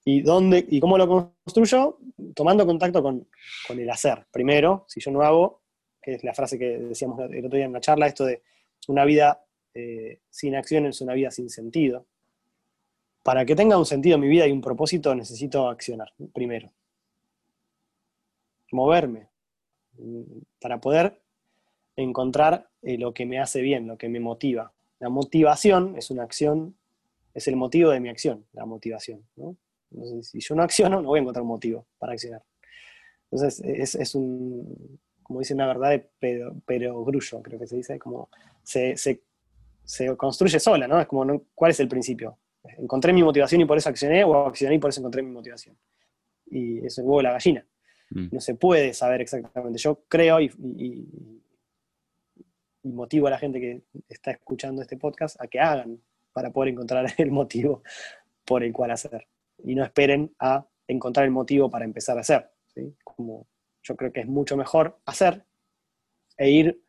¿Y, 0.05 0.21
dónde, 0.21 0.65
¿Y 0.69 0.79
cómo 0.79 0.97
lo 0.97 1.35
construyo? 1.43 1.97
Tomando 2.35 2.65
contacto 2.65 3.01
con, 3.01 3.27
el 3.69 3.89
hacer. 3.89 4.25
Primero, 4.31 4.85
si 4.87 4.99
yo 4.99 5.11
no 5.11 5.21
hago, 5.21 5.61
que 6.01 6.15
es 6.15 6.23
la 6.23 6.33
frase 6.33 6.59
que 6.59 6.77
decíamos 6.77 7.19
el 7.31 7.45
otro 7.45 7.57
día 7.57 7.65
en 7.65 7.73
la 7.73 7.79
charla, 7.79 8.07
esto 8.07 8.25
de 8.25 8.41
una 8.87 9.05
vida 9.05 9.45
eh, 9.73 10.19
sin 10.29 10.55
acción 10.55 10.85
es 10.85 10.99
una 11.01 11.13
vida 11.13 11.31
sin 11.31 11.49
sentido. 11.49 12.05
Para 13.23 13.45
que 13.45 13.55
tenga 13.55 13.77
un 13.77 13.85
sentido 13.85 14.17
mi 14.17 14.27
vida 14.27 14.45
y 14.47 14.51
un 14.51 14.61
propósito, 14.61 15.15
necesito 15.15 15.69
accionar, 15.69 16.13
primero. 16.33 16.71
Moverme. 18.71 19.29
Para 20.59 20.79
poder 20.79 21.21
encontrar 21.95 22.69
eh, 22.81 22.97
lo 22.97 23.13
que 23.13 23.25
me 23.25 23.39
hace 23.39 23.61
bien, 23.61 23.87
lo 23.87 23.97
que 23.97 24.09
me 24.09 24.19
motiva. 24.19 24.73
La 24.99 25.09
motivación 25.09 25.95
es 25.97 26.11
una 26.11 26.23
acción 26.23 26.75
es 27.33 27.47
el 27.47 27.55
motivo 27.55 27.89
de 27.89 27.99
mi 27.99 28.09
acción, 28.09 28.45
la 28.53 28.65
motivación. 28.65 29.25
si 30.21 30.39
yo 30.39 30.55
no 30.55 30.63
acciono, 30.63 31.01
no 31.01 31.09
voy 31.09 31.19
a 31.19 31.21
encontrar 31.21 31.41
un 31.41 31.49
motivo 31.49 31.87
para 31.97 32.13
accionar. 32.13 32.43
Entonces, 33.31 33.95
es, 33.95 34.15
un, 34.15 34.99
como 35.23 35.39
dice 35.39 35.55
una 35.55 35.65
verdad 35.65 35.89
de 35.89 36.09
pero, 36.65 37.03
grullo, 37.03 37.41
creo 37.41 37.59
que 37.59 37.67
se 37.67 37.77
dice, 37.77 37.97
como 37.97 38.29
se, 38.61 38.95
construye 40.15 40.59
sola, 40.59 40.87
¿no? 40.87 40.99
Es 40.99 41.07
como, 41.07 41.41
¿cuál 41.55 41.71
es 41.71 41.79
el 41.79 41.87
principio? 41.87 42.37
¿Encontré 42.63 43.13
mi 43.13 43.23
motivación 43.23 43.61
y 43.61 43.65
por 43.65 43.77
eso 43.77 43.89
accioné 43.89 44.23
o 44.23 44.47
accioné 44.47 44.75
y 44.75 44.79
por 44.79 44.89
eso 44.89 45.01
encontré 45.01 45.21
mi 45.21 45.31
motivación? 45.31 45.77
Y 46.47 46.85
es 46.85 46.97
el 46.97 47.05
huevo 47.05 47.17
de 47.17 47.23
la 47.23 47.31
gallina. 47.33 47.65
Mm. 48.09 48.27
No 48.31 48.41
se 48.41 48.55
puede 48.55 48.93
saber 48.93 49.21
exactamente. 49.21 49.79
Yo 49.79 50.03
creo 50.07 50.39
y, 50.39 50.51
y 52.83 52.89
motivo 52.89 53.27
a 53.27 53.31
la 53.31 53.37
gente 53.37 53.59
que 53.59 53.81
está 54.09 54.31
escuchando 54.31 54.81
este 54.81 54.97
podcast 54.97 55.41
a 55.41 55.47
que 55.47 55.59
hagan 55.59 55.99
para 56.31 56.51
poder 56.51 56.73
encontrar 56.73 57.05
el 57.17 57.31
motivo 57.31 57.83
por 58.45 58.63
el 58.63 58.73
cual 58.73 58.91
hacer. 58.91 59.27
Y 59.63 59.75
no 59.75 59.83
esperen 59.83 60.33
a 60.39 60.65
encontrar 60.87 61.25
el 61.25 61.31
motivo 61.31 61.69
para 61.69 61.85
empezar 61.85 62.17
a 62.17 62.21
hacer. 62.21 62.49
Como 63.03 63.47
yo 63.83 63.95
creo 63.95 64.11
que 64.11 64.21
es 64.21 64.27
mucho 64.27 64.57
mejor 64.57 64.99
hacer 65.05 65.45
e 66.37 66.49
ir 66.49 66.82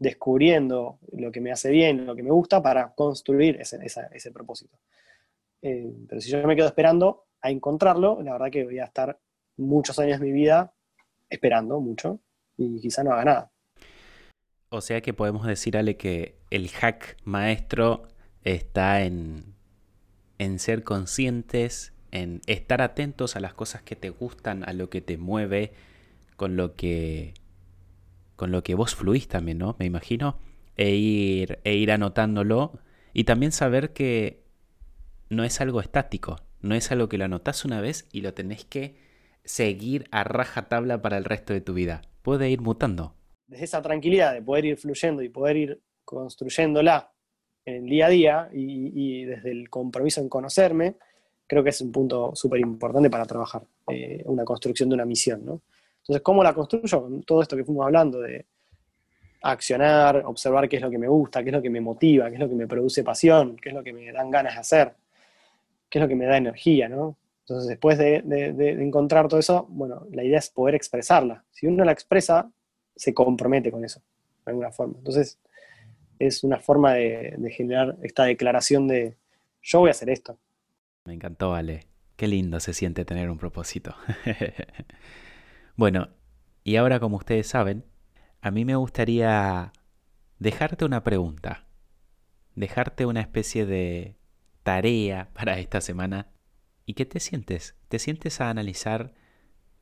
descubriendo 0.00 0.98
lo 1.12 1.30
que 1.30 1.40
me 1.40 1.52
hace 1.52 1.70
bien, 1.70 2.06
lo 2.06 2.16
que 2.16 2.22
me 2.22 2.30
gusta, 2.30 2.60
para 2.62 2.94
construir 2.94 3.60
ese, 3.60 4.32
propósito. 4.32 4.76
Eh, 5.62 5.92
pero 6.08 6.20
si 6.22 6.30
yo 6.30 6.44
me 6.46 6.56
quedo 6.56 6.66
esperando 6.66 7.26
a 7.42 7.50
encontrarlo, 7.50 8.20
la 8.22 8.32
verdad 8.32 8.50
que 8.50 8.64
voy 8.64 8.78
a 8.78 8.84
estar 8.84 9.20
muchos 9.58 9.98
años 9.98 10.18
de 10.18 10.26
mi 10.26 10.32
vida 10.32 10.72
esperando 11.28 11.80
mucho 11.80 12.18
y 12.56 12.80
quizá 12.80 13.04
no 13.04 13.12
haga 13.12 13.24
nada. 13.24 13.52
O 14.70 14.80
sea 14.80 15.02
que 15.02 15.12
podemos 15.12 15.46
decir, 15.46 15.76
Ale, 15.76 15.96
que 15.96 16.36
el 16.50 16.70
hack 16.70 17.18
maestro 17.24 18.08
está 18.42 19.02
en, 19.02 19.54
en 20.38 20.58
ser 20.58 20.82
conscientes, 20.82 21.92
en 22.10 22.40
estar 22.46 22.80
atentos 22.80 23.36
a 23.36 23.40
las 23.40 23.52
cosas 23.52 23.82
que 23.82 23.96
te 23.96 24.08
gustan, 24.08 24.66
a 24.66 24.72
lo 24.72 24.88
que 24.88 25.02
te 25.02 25.18
mueve, 25.18 25.72
con 26.36 26.56
lo 26.56 26.74
que 26.74 27.34
con 28.40 28.52
lo 28.52 28.62
que 28.62 28.74
vos 28.74 28.94
fluís 28.94 29.28
también, 29.28 29.58
¿no? 29.58 29.76
Me 29.78 29.84
imagino, 29.84 30.38
e 30.74 30.94
ir, 30.94 31.58
e 31.62 31.74
ir 31.74 31.92
anotándolo 31.92 32.80
y 33.12 33.24
también 33.24 33.52
saber 33.52 33.92
que 33.92 34.44
no 35.28 35.44
es 35.44 35.60
algo 35.60 35.82
estático, 35.82 36.36
no 36.62 36.74
es 36.74 36.90
algo 36.90 37.10
que 37.10 37.18
lo 37.18 37.26
anotás 37.26 37.66
una 37.66 37.82
vez 37.82 38.08
y 38.12 38.22
lo 38.22 38.32
tenés 38.32 38.64
que 38.64 38.96
seguir 39.44 40.06
a 40.10 40.24
raja 40.24 40.70
tabla 40.70 41.02
para 41.02 41.18
el 41.18 41.26
resto 41.26 41.52
de 41.52 41.60
tu 41.60 41.74
vida. 41.74 42.00
Puede 42.22 42.48
ir 42.48 42.62
mutando. 42.62 43.12
Desde 43.46 43.64
esa 43.64 43.82
tranquilidad 43.82 44.32
de 44.32 44.40
poder 44.40 44.64
ir 44.64 44.78
fluyendo 44.78 45.20
y 45.20 45.28
poder 45.28 45.58
ir 45.58 45.80
construyéndola 46.06 47.12
en 47.66 47.84
el 47.84 47.90
día 47.90 48.06
a 48.06 48.08
día 48.08 48.48
y, 48.54 49.24
desde 49.26 49.50
el 49.50 49.68
compromiso 49.68 50.22
en 50.22 50.30
conocerme, 50.30 50.96
creo 51.46 51.62
que 51.62 51.68
es 51.68 51.80
un 51.82 51.92
punto 51.92 52.30
súper 52.34 52.60
importante 52.60 53.10
para 53.10 53.26
trabajar, 53.26 53.64
eh, 53.90 54.22
una 54.24 54.46
construcción 54.46 54.88
de 54.88 54.94
una 54.94 55.04
misión. 55.04 55.44
¿no? 55.44 55.60
Entonces, 56.10 56.24
¿cómo 56.24 56.42
la 56.42 56.52
construyo? 56.52 57.08
Todo 57.24 57.40
esto 57.40 57.56
que 57.56 57.62
fuimos 57.64 57.86
hablando 57.86 58.20
de 58.20 58.44
accionar, 59.42 60.24
observar 60.26 60.68
qué 60.68 60.74
es 60.74 60.82
lo 60.82 60.90
que 60.90 60.98
me 60.98 61.06
gusta, 61.06 61.40
qué 61.44 61.50
es 61.50 61.54
lo 61.54 61.62
que 61.62 61.70
me 61.70 61.80
motiva, 61.80 62.28
qué 62.28 62.34
es 62.34 62.40
lo 62.40 62.48
que 62.48 62.56
me 62.56 62.66
produce 62.66 63.04
pasión, 63.04 63.54
qué 63.54 63.68
es 63.68 63.74
lo 63.76 63.84
que 63.84 63.92
me 63.92 64.10
dan 64.10 64.28
ganas 64.28 64.54
de 64.54 64.58
hacer, 64.58 64.92
qué 65.88 66.00
es 66.00 66.02
lo 66.02 66.08
que 66.08 66.16
me 66.16 66.26
da 66.26 66.36
energía, 66.36 66.88
¿no? 66.88 67.16
Entonces, 67.42 67.68
después 67.68 67.96
de, 67.96 68.24
encontrar 68.82 69.28
todo 69.28 69.38
eso, 69.38 69.68
bueno, 69.70 70.04
la 70.10 70.24
idea 70.24 70.40
es 70.40 70.50
poder 70.50 70.74
expresarla. 70.74 71.44
Si 71.52 71.68
uno 71.68 71.84
la 71.84 71.92
expresa, 71.92 72.50
se 72.96 73.14
compromete 73.14 73.70
con 73.70 73.84
eso, 73.84 74.02
de 74.44 74.50
alguna 74.50 74.72
forma. 74.72 74.94
Entonces, 74.98 75.38
es 76.18 76.42
una 76.42 76.58
forma 76.58 76.94
de, 76.94 77.36
de 77.38 77.50
generar 77.52 77.96
esta 78.02 78.24
declaración 78.24 78.88
de, 78.88 79.14
yo 79.62 79.78
voy 79.78 79.90
a 79.90 79.92
hacer 79.92 80.10
esto. 80.10 80.36
Me 81.04 81.14
encantó, 81.14 81.54
Ale. 81.54 81.86
Qué 82.16 82.26
lindo 82.26 82.58
se 82.58 82.74
siente 82.74 83.04
tener 83.04 83.30
un 83.30 83.38
propósito. 83.38 83.94
bueno, 85.80 86.10
y 86.62 86.76
ahora 86.76 87.00
como 87.00 87.16
ustedes 87.16 87.46
saben, 87.46 87.86
a 88.42 88.50
mí 88.50 88.66
me 88.66 88.76
gustaría 88.76 89.72
dejarte 90.38 90.84
una 90.84 91.02
pregunta, 91.04 91.68
dejarte 92.54 93.06
una 93.06 93.22
especie 93.22 93.64
de 93.64 94.18
tarea 94.62 95.30
para 95.32 95.58
esta 95.58 95.80
semana. 95.80 96.26
¿Y 96.84 96.92
qué 96.92 97.06
te 97.06 97.18
sientes? 97.18 97.76
¿Te 97.88 97.98
sientes 97.98 98.42
a 98.42 98.50
analizar 98.50 99.14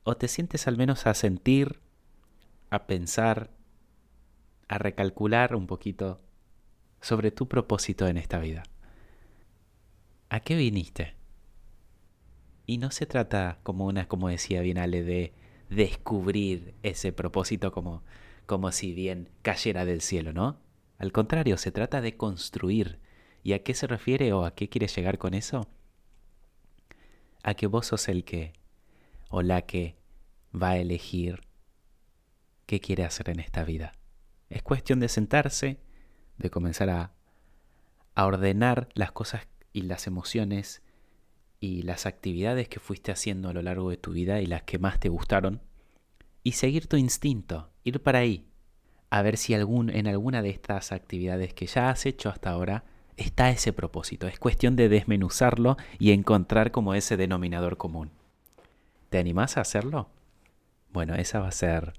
o 0.03 0.15
te 0.15 0.29
sientes 0.29 0.69
al 0.69 0.77
menos 0.77 1.05
a 1.05 1.13
sentir, 1.13 1.81
a 2.69 2.87
pensar, 2.87 3.51
a 4.69 4.77
recalcular 4.77 5.53
un 5.53 5.67
poquito 5.67 6.21
sobre 7.01 7.31
tu 7.31 7.49
propósito 7.49 8.07
en 8.07 8.15
esta 8.15 8.39
vida? 8.39 8.63
¿A 10.29 10.39
qué 10.39 10.55
viniste? 10.55 11.17
Y 12.65 12.77
no 12.77 12.89
se 12.89 13.05
trata 13.05 13.59
como 13.63 13.85
una, 13.85 14.07
como 14.07 14.29
decía 14.29 14.61
bien 14.61 14.77
Ale, 14.77 15.03
de 15.03 15.33
descubrir 15.69 16.75
ese 16.83 17.11
propósito 17.11 17.71
como, 17.71 18.03
como 18.45 18.71
si 18.71 18.93
bien 18.93 19.29
cayera 19.41 19.85
del 19.85 20.01
cielo, 20.01 20.33
¿no? 20.33 20.59
Al 20.97 21.11
contrario, 21.11 21.57
se 21.57 21.71
trata 21.71 22.01
de 22.01 22.17
construir. 22.17 22.99
¿Y 23.41 23.53
a 23.53 23.63
qué 23.63 23.73
se 23.73 23.87
refiere 23.87 24.33
o 24.33 24.43
a 24.43 24.53
qué 24.53 24.67
quiere 24.67 24.87
llegar 24.87 25.17
con 25.17 25.33
eso? 25.33 25.69
A 27.41 27.53
que 27.53 27.67
vos 27.67 27.87
sos 27.87 28.09
el 28.09 28.25
que 28.25 28.53
o 29.29 29.41
la 29.41 29.61
que 29.61 29.95
va 30.53 30.71
a 30.71 30.77
elegir 30.77 31.41
qué 32.65 32.81
quiere 32.81 33.05
hacer 33.05 33.29
en 33.29 33.39
esta 33.39 33.63
vida. 33.63 33.93
Es 34.49 34.61
cuestión 34.61 34.99
de 34.99 35.07
sentarse, 35.07 35.79
de 36.37 36.49
comenzar 36.49 36.89
a, 36.89 37.13
a 38.15 38.25
ordenar 38.25 38.89
las 38.93 39.11
cosas 39.11 39.47
y 39.71 39.83
las 39.83 40.07
emociones 40.07 40.81
y 41.59 41.81
las 41.81 42.05
actividades 42.05 42.67
que 42.67 42.79
fuiste 42.79 43.11
haciendo 43.11 43.49
a 43.49 43.53
lo 43.53 43.61
largo 43.61 43.89
de 43.89 43.97
tu 43.97 44.11
vida 44.11 44.41
y 44.41 44.45
las 44.45 44.63
que 44.63 44.79
más 44.79 44.99
te 44.99 45.09
gustaron 45.09 45.61
y 46.43 46.53
seguir 46.53 46.87
tu 46.87 46.97
instinto, 46.97 47.69
ir 47.83 48.01
para 48.01 48.19
ahí, 48.19 48.47
a 49.09 49.21
ver 49.21 49.37
si 49.37 49.53
algún, 49.53 49.89
en 49.89 50.07
alguna 50.07 50.41
de 50.41 50.49
estas 50.49 50.91
actividades 50.91 51.53
que 51.53 51.65
ya 51.65 51.89
has 51.89 52.05
hecho 52.05 52.29
hasta 52.29 52.51
ahora 52.51 52.85
está 53.17 53.49
ese 53.49 53.73
propósito. 53.73 54.27
Es 54.27 54.39
cuestión 54.39 54.75
de 54.75 54.87
desmenuzarlo 54.87 55.77
y 55.97 56.11
encontrar 56.11 56.71
como 56.71 56.93
ese 56.93 57.17
denominador 57.17 57.77
común. 57.77 58.11
¿Te 59.09 59.17
animás 59.17 59.57
a 59.57 59.61
hacerlo? 59.61 60.09
Bueno, 60.91 61.15
esa 61.15 61.39
va 61.39 61.49
a 61.49 61.51
ser 61.51 61.93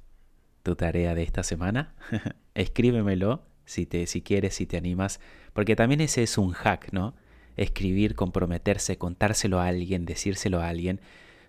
tu 0.62 0.76
tarea 0.76 1.14
de 1.14 1.23
esta 1.23 1.43
semana. 1.43 1.95
Escríbemelo 2.55 3.43
si, 3.64 3.87
te, 3.87 4.07
si 4.07 4.23
quieres, 4.23 4.55
si 4.55 4.67
te 4.67 4.76
animas, 4.76 5.21
porque 5.52 5.76
también 5.76 6.00
ese 6.00 6.23
es 6.23 6.38
un 6.38 6.52
hack, 6.52 6.93
¿no? 6.93 7.14
Escribir, 7.57 8.14
comprometerse, 8.14 8.99
contárselo 8.99 9.61
a 9.61 9.66
alguien, 9.66 10.07
decírselo 10.07 10.61
a 10.61 10.69
alguien, 10.69 11.00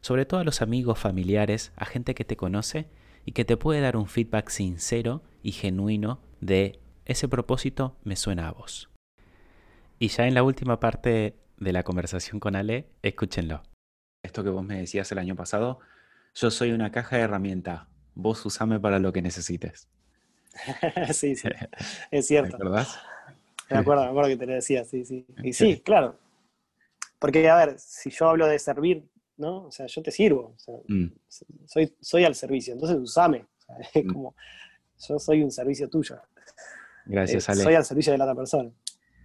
sobre 0.02 0.26
todo 0.26 0.40
a 0.40 0.44
los 0.44 0.62
amigos, 0.62 1.00
familiares, 1.00 1.72
a 1.76 1.86
gente 1.86 2.16
que 2.16 2.26
te 2.26 2.36
conoce 2.36 2.88
y 3.26 3.34
que 3.34 3.46
te 3.46 3.58
puede 3.58 3.82
dar 3.82 3.98
un 3.98 4.08
feedback 4.08 4.50
sincero 4.50 5.24
y 5.44 5.52
genuino 5.52 6.20
de 6.40 6.80
ese 7.06 7.28
propósito 7.28 7.98
me 8.04 8.16
suena 8.16 8.48
a 8.48 8.52
vos. 8.52 8.90
Y 10.00 10.08
ya 10.08 10.28
en 10.28 10.34
la 10.34 10.44
última 10.44 10.80
parte 10.80 11.36
de 11.58 11.74
la 11.74 11.84
conversación 11.84 12.40
con 12.40 12.56
Ale, 12.56 12.88
escúchenlo. 13.04 13.62
Esto 14.24 14.44
que 14.44 14.50
vos 14.50 14.64
me 14.64 14.78
decías 14.78 15.12
el 15.12 15.20
año 15.20 15.36
pasado, 15.36 15.80
yo 16.34 16.50
soy 16.50 16.72
una 16.72 16.92
caja 16.92 17.18
de 17.18 17.24
herramientas, 17.24 17.88
vos 18.16 18.44
usame 18.46 18.80
para 18.80 19.00
lo 19.00 19.14
que 19.14 19.22
necesites. 19.22 19.88
sí, 21.14 21.36
sí, 21.36 21.50
es 22.12 22.28
cierto. 22.28 22.58
¿Verdad? 22.58 22.88
Me 23.72 23.78
acuerdo, 23.78 24.04
me 24.04 24.10
acuerdo 24.10 24.30
que 24.30 24.38
te 24.38 24.46
lo 24.46 24.54
decía, 24.54 24.84
sí, 24.84 25.06
sí. 25.06 25.26
Y 25.44 25.54
sí, 25.54 25.80
claro. 25.80 26.18
Porque, 27.20 27.48
a 27.50 27.56
ver, 27.56 27.80
si 27.80 28.10
yo 28.10 28.30
hablo 28.30 28.48
de 28.48 28.60
servir, 28.60 29.08
¿no? 29.38 29.66
O 29.66 29.72
sea, 29.72 29.86
yo 29.86 30.02
te 30.02 30.12
sirvo. 30.12 30.56
Mm. 30.88 31.08
soy, 31.66 31.96
soy 32.02 32.26
al 32.26 32.36
servicio, 32.36 32.74
entonces 32.74 32.98
usame. 32.98 33.46
es 33.94 34.06
mm. 34.06 34.12
como, 34.12 34.36
yo 35.08 35.20
soy 35.20 35.42
un 35.42 35.52
servicio 35.52 35.90
tuyo. 35.90 36.20
Gracias, 37.06 37.48
eh, 37.48 37.52
Ale. 37.52 37.64
Soy 37.64 37.76
al 37.76 37.86
servicio 37.86 38.12
de 38.12 38.18
la 38.18 38.26
otra 38.26 38.36
persona. 38.36 38.70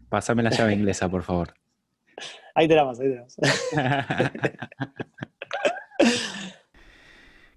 Pásame 0.08 0.42
la 0.42 0.50
llave 0.50 0.72
inglesa, 0.74 1.08
por 1.08 1.22
favor. 1.22 1.54
Ahí 2.54 2.66
te 2.66 2.74
la 2.74 2.84
paso, 2.84 3.02
ahí 3.02 3.10
te 3.10 3.26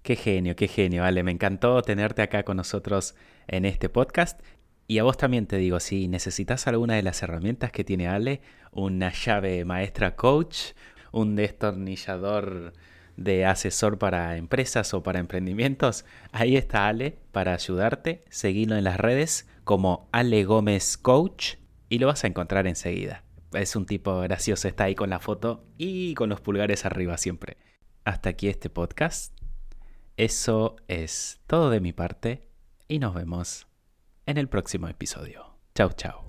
Qué 0.02 0.16
genio, 0.16 0.56
qué 0.56 0.66
genio, 0.66 1.04
Ale. 1.04 1.22
Me 1.22 1.30
encantó 1.30 1.80
tenerte 1.82 2.22
acá 2.22 2.42
con 2.42 2.56
nosotros 2.56 3.14
en 3.46 3.64
este 3.64 3.88
podcast. 3.88 4.40
Y 4.90 4.98
a 4.98 5.04
vos 5.04 5.16
también 5.16 5.46
te 5.46 5.56
digo, 5.56 5.78
si 5.78 6.08
necesitas 6.08 6.66
alguna 6.66 6.96
de 6.96 7.04
las 7.04 7.22
herramientas 7.22 7.70
que 7.70 7.84
tiene 7.84 8.08
Ale, 8.08 8.40
una 8.72 9.12
llave 9.12 9.64
maestra 9.64 10.16
coach, 10.16 10.72
un 11.12 11.36
destornillador 11.36 12.72
de 13.16 13.46
asesor 13.46 13.98
para 13.98 14.36
empresas 14.36 14.92
o 14.92 15.04
para 15.04 15.20
emprendimientos, 15.20 16.04
ahí 16.32 16.56
está 16.56 16.88
Ale 16.88 17.18
para 17.30 17.54
ayudarte. 17.54 18.24
Seguilo 18.30 18.74
en 18.74 18.82
las 18.82 18.98
redes 18.98 19.48
como 19.62 20.08
Ale 20.10 20.42
Gómez 20.42 20.98
Coach 20.98 21.54
y 21.88 22.00
lo 22.00 22.08
vas 22.08 22.24
a 22.24 22.26
encontrar 22.26 22.66
enseguida. 22.66 23.22
Es 23.52 23.76
un 23.76 23.86
tipo 23.86 24.18
gracioso, 24.18 24.66
está 24.66 24.82
ahí 24.82 24.96
con 24.96 25.10
la 25.10 25.20
foto 25.20 25.62
y 25.78 26.14
con 26.14 26.30
los 26.30 26.40
pulgares 26.40 26.84
arriba 26.84 27.16
siempre. 27.16 27.58
Hasta 28.04 28.30
aquí 28.30 28.48
este 28.48 28.70
podcast. 28.70 29.40
Eso 30.16 30.74
es 30.88 31.40
todo 31.46 31.70
de 31.70 31.78
mi 31.78 31.92
parte 31.92 32.48
y 32.88 32.98
nos 32.98 33.14
vemos 33.14 33.69
en 34.30 34.38
el 34.38 34.48
próximo 34.48 34.88
episodio. 34.88 35.54
Chao, 35.74 35.90
chao. 35.92 36.24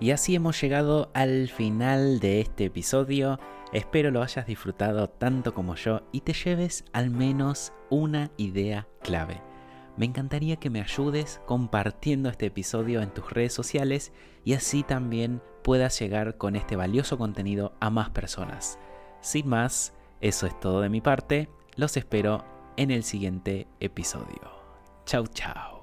Y 0.00 0.10
así 0.10 0.34
hemos 0.34 0.60
llegado 0.60 1.10
al 1.14 1.48
final 1.48 2.20
de 2.20 2.40
este 2.40 2.64
episodio. 2.64 3.38
Espero 3.72 4.10
lo 4.10 4.22
hayas 4.22 4.46
disfrutado 4.46 5.08
tanto 5.08 5.54
como 5.54 5.74
yo 5.76 6.02
y 6.12 6.20
te 6.20 6.32
lleves 6.32 6.84
al 6.92 7.10
menos 7.10 7.72
una 7.88 8.30
idea 8.36 8.88
clave. 9.02 9.40
Me 9.96 10.06
encantaría 10.06 10.56
que 10.56 10.70
me 10.70 10.80
ayudes 10.80 11.40
compartiendo 11.46 12.28
este 12.28 12.46
episodio 12.46 13.00
en 13.02 13.12
tus 13.12 13.30
redes 13.30 13.52
sociales 13.52 14.12
y 14.44 14.54
así 14.54 14.82
también 14.82 15.42
puedas 15.62 15.98
llegar 15.98 16.36
con 16.36 16.56
este 16.56 16.76
valioso 16.76 17.18
contenido 17.18 17.74
a 17.80 17.90
más 17.90 18.10
personas. 18.10 18.78
Sin 19.20 19.48
más, 19.48 19.94
eso 20.20 20.46
es 20.46 20.58
todo 20.58 20.80
de 20.80 20.88
mi 20.88 21.00
parte. 21.00 21.48
Los 21.76 21.96
espero 21.96 22.44
en 22.76 22.90
el 22.90 23.04
siguiente 23.04 23.68
episodio. 23.80 24.50
Chau, 25.04 25.26
chao. 25.28 25.81